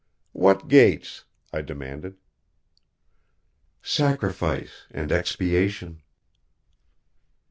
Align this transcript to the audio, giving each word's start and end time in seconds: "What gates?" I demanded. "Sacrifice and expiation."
"What 0.31 0.67
gates?" 0.67 1.25
I 1.53 1.61
demanded. 1.61 2.17
"Sacrifice 3.83 4.87
and 4.89 5.11
expiation." 5.11 6.01